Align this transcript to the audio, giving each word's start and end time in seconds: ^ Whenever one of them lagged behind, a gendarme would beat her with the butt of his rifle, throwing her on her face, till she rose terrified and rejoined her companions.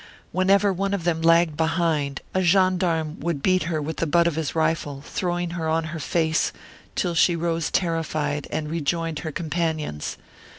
^ 0.01 0.03
Whenever 0.31 0.73
one 0.73 0.95
of 0.95 1.03
them 1.03 1.21
lagged 1.21 1.55
behind, 1.55 2.21
a 2.33 2.41
gendarme 2.41 3.19
would 3.19 3.43
beat 3.43 3.61
her 3.69 3.79
with 3.79 3.97
the 3.97 4.07
butt 4.07 4.25
of 4.25 4.33
his 4.35 4.55
rifle, 4.55 5.01
throwing 5.05 5.51
her 5.51 5.69
on 5.69 5.83
her 5.93 5.99
face, 5.99 6.51
till 6.95 7.13
she 7.13 7.35
rose 7.35 7.69
terrified 7.69 8.47
and 8.49 8.71
rejoined 8.71 9.19
her 9.19 9.31
companions. 9.31 10.17